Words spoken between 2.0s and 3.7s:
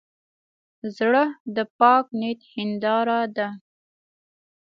نیت هنداره ده.